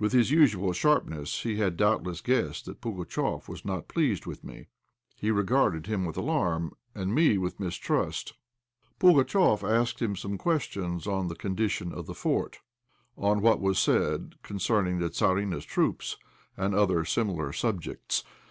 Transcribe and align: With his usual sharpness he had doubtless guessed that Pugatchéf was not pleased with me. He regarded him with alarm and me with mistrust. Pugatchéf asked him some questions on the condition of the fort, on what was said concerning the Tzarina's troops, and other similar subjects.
With 0.00 0.12
his 0.14 0.30
usual 0.30 0.72
sharpness 0.72 1.42
he 1.42 1.56
had 1.56 1.76
doubtless 1.76 2.22
guessed 2.22 2.64
that 2.64 2.80
Pugatchéf 2.80 3.48
was 3.48 3.66
not 3.66 3.86
pleased 3.86 4.24
with 4.24 4.42
me. 4.42 4.68
He 5.14 5.30
regarded 5.30 5.84
him 5.84 6.06
with 6.06 6.16
alarm 6.16 6.72
and 6.94 7.14
me 7.14 7.36
with 7.36 7.60
mistrust. 7.60 8.32
Pugatchéf 8.98 9.62
asked 9.62 10.00
him 10.00 10.16
some 10.16 10.38
questions 10.38 11.06
on 11.06 11.28
the 11.28 11.34
condition 11.36 11.92
of 11.92 12.06
the 12.06 12.14
fort, 12.14 12.60
on 13.18 13.42
what 13.42 13.60
was 13.60 13.78
said 13.78 14.36
concerning 14.42 15.00
the 15.00 15.10
Tzarina's 15.10 15.66
troops, 15.66 16.16
and 16.56 16.74
other 16.74 17.04
similar 17.04 17.52
subjects. 17.52 18.24